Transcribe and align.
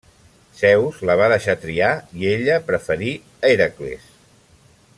Zeus 0.59 1.01
la 1.09 1.17
va 1.19 1.27
deixar 1.33 1.55
triar 1.65 1.91
i 2.21 2.27
ella 2.31 2.57
preferí 2.71 3.11
Hèracles. 3.51 4.09